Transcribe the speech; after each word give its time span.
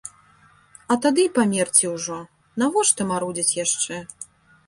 А 0.93 0.95
тады 1.05 1.25
й 1.27 1.33
памерці 1.35 1.85
ўжо, 1.95 2.17
навошта 2.61 3.01
марудзіць 3.13 3.57
яшчэ. 3.65 4.01